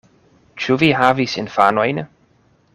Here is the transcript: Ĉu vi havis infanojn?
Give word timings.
Ĉu 0.63 0.77
vi 0.83 0.89
havis 1.01 1.37
infanojn? 1.43 2.05